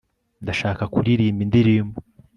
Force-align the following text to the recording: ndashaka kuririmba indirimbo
ndashaka 0.43 0.83
kuririmba 0.93 1.41
indirimbo 1.45 1.97